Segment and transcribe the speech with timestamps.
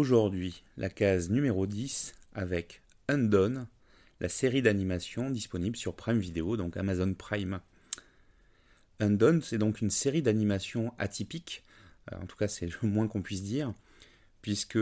[0.00, 3.66] aujourd'hui la case numéro 10 avec Undone,
[4.20, 7.60] la série d'animation disponible sur Prime Video, donc Amazon Prime.
[8.98, 11.64] Undone, c'est donc une série d'animation atypique,
[12.10, 13.74] euh, en tout cas c'est le moins qu'on puisse dire,
[14.40, 14.78] puisque,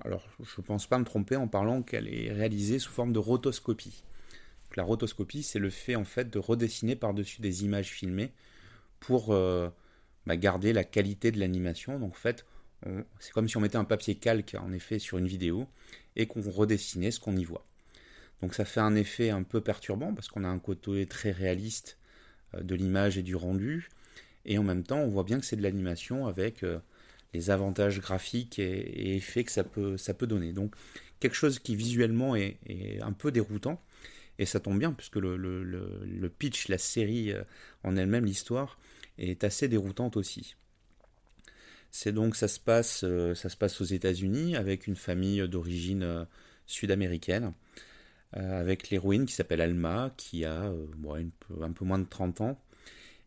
[0.00, 3.18] alors je ne pense pas me tromper en parlant qu'elle est réalisée sous forme de
[3.18, 4.04] rotoscopie.
[4.74, 8.32] la rotoscopie, c'est le fait en fait de redessiner par-dessus des images filmées
[9.00, 9.68] pour euh,
[10.24, 11.98] bah, garder la qualité de l'animation.
[11.98, 12.46] Donc en fait,
[13.18, 15.68] c'est comme si on mettait un papier calque en effet sur une vidéo
[16.16, 17.66] et qu'on redessinait ce qu'on y voit.
[18.42, 21.98] Donc ça fait un effet un peu perturbant parce qu'on a un côté très réaliste
[22.54, 23.88] euh, de l'image et du rendu
[24.44, 26.78] et en même temps on voit bien que c'est de l'animation avec euh,
[27.34, 30.52] les avantages graphiques et, effets que ça peut, donner.
[30.52, 30.74] Donc
[31.20, 32.58] quelque chose qui visuellement est,
[33.02, 33.80] un peu déroutant
[34.38, 37.42] et ça tombe bien puisque le, pitch, la série euh,
[37.84, 38.78] en elle-même, l'histoire
[39.18, 40.56] est assez déroutante aussi.
[41.90, 46.02] C'est donc ça se passe, euh, ça se passe aux États-Unis avec une famille d'origine
[46.02, 46.24] euh,
[46.66, 47.52] sud-américaine,
[48.36, 52.62] euh, avec l'héroïne qui s'appelle Alma, qui a un peu moins de 30 ans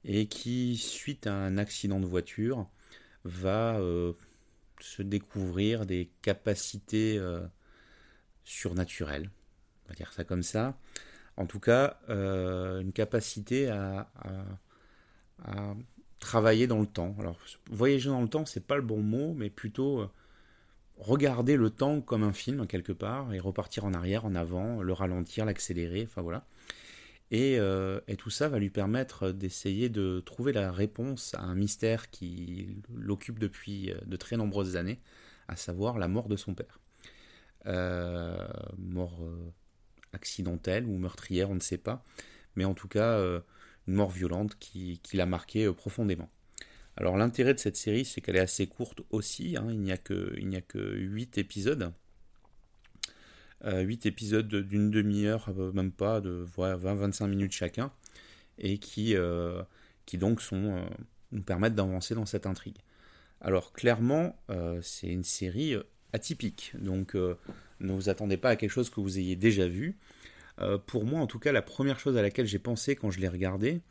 [0.05, 2.67] et qui, suite à un accident de voiture,
[3.25, 3.79] va
[4.81, 7.21] se découvrir des capacités
[8.43, 9.29] surnaturelles,
[9.85, 10.77] on va dire ça comme ça.
[11.37, 14.09] En tout cas, une capacité à
[16.23, 17.15] travailler dans le temps.
[17.19, 17.37] Alors,
[17.69, 20.09] voyager dans le temps, c'est pas le bon mot, mais plutôt euh,
[20.97, 24.93] regarder le temps comme un film quelque part et repartir en arrière, en avant, le
[24.93, 26.47] ralentir, l'accélérer, enfin voilà.
[27.31, 31.55] Et, euh, et, tout ça va lui permettre d'essayer de trouver la réponse à un
[31.55, 34.99] mystère qui l'occupe depuis euh, de très nombreuses années,
[35.47, 36.79] à savoir la mort de son père.
[38.77, 39.19] mort
[40.13, 42.03] accidentelle ou meurtrière, on ne sait pas,
[42.55, 43.19] mais en tout cas
[43.87, 46.29] une mort violente qui, l'a marqué euh, profondément.
[46.95, 49.67] Alors l'intérêt de cette série, c'est qu'elle est assez courte aussi, hein.
[49.69, 51.91] il n'y a, que, il que 8 épisodes.
[53.65, 57.91] 8 euh, épisodes d'une demi-heure, euh, même pas, de 20-25 minutes chacun,
[58.59, 59.15] et qui,
[60.13, 62.77] donc nous permettent d'avancer dans cette intrigue.
[63.41, 64.37] Alors clairement,
[64.81, 65.75] c'est une série
[66.13, 69.97] atypique, donc ne vous attendez pas à quelque chose que vous ayez déjà vu.
[70.59, 73.19] Euh, pour moi, en tout cas, la première chose à laquelle j'ai pensé quand je
[73.19, 73.81] l'ai regardé,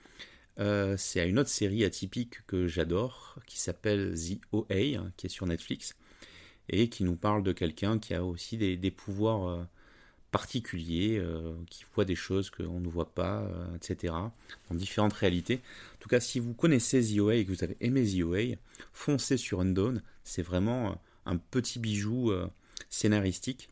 [0.58, 5.26] euh, c'est à une autre série atypique que j'adore, qui s'appelle The OA, hein, qui
[5.26, 5.96] est sur Netflix,
[6.68, 9.64] et qui nous parle de quelqu'un qui a aussi des, pouvoirs euh,
[10.30, 11.22] particuliers,
[11.68, 14.14] qui voit des choses qu'on ne voit pas, etc.,
[14.70, 15.60] dans différentes réalités.
[15.96, 18.56] En tout cas, si vous connaissez The OA et que vous avez aimé The OA,
[18.94, 22.32] foncez sur Undone, c'est vraiment un petit bijou
[22.88, 23.68] scénaristique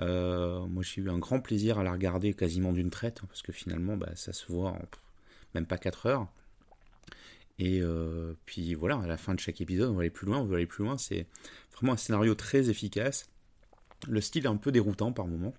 [0.00, 3.52] moi, j'ai eu un grand plaisir à la regarder quasiment d'une traite, hein, parce que
[3.52, 4.82] finalement, bah, ça se voit en
[5.54, 6.28] même pas 4 heures.
[7.58, 10.38] Et euh, puis voilà, à la fin de chaque épisode, on va aller plus loin,
[10.38, 10.98] on veut aller plus loin.
[10.98, 11.26] C'est
[11.72, 13.30] vraiment un scénario très efficace.
[14.08, 15.54] Le style est un peu déroutant par moments.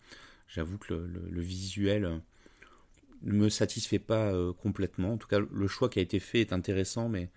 [0.48, 2.22] J'avoue que le, visuel
[3.24, 5.14] ne me satisfait pas euh, complètement.
[5.14, 7.30] En tout cas, le choix qui a été fait est intéressant, mais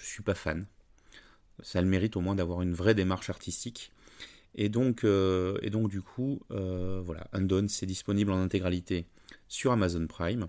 [0.00, 0.66] je suis pas fan.
[1.62, 3.92] Ça le mérite au moins d'avoir une vraie démarche artistique.
[4.54, 9.06] Et donc, euh, et donc du coup, euh, voilà, Undone, c'est disponible en intégralité
[9.48, 10.46] sur Amazon Prime.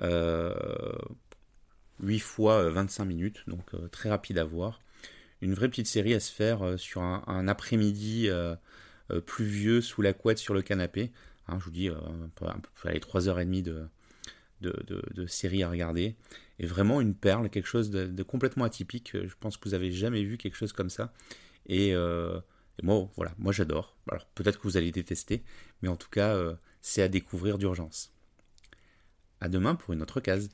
[0.00, 0.98] 8 euh,
[2.18, 4.80] fois 25 minutes, donc très rapide à voir.
[5.40, 8.28] Une vraie petite série à se faire sur un, après-midi
[9.26, 11.12] pluvieux sous la couette sur le canapé.
[11.46, 13.88] Hein, je vous dis, un peu, un peu, 3h30 de,
[14.60, 16.16] de, de, série à regarder.
[16.58, 19.12] Et vraiment une perle, quelque chose de, complètement atypique.
[19.12, 21.12] Je pense que vous avez jamais vu quelque chose comme ça.
[21.66, 21.94] Et
[22.78, 23.96] et moi, voilà, moi j'adore.
[24.10, 25.42] Alors peut-être que vous allez détester,
[25.82, 28.12] mais en tout cas, euh, c'est à découvrir d'urgence.
[29.40, 30.50] À demain pour une autre case.